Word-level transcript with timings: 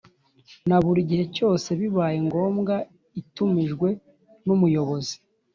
Na 0.69 0.77
buri 0.83 1.01
gihe 1.09 1.25
cyose 1.35 1.67
bibaye 1.79 2.17
ngombwa 2.27 2.75
itumijwe 3.21 3.89
n’umuyobozi 4.45 5.15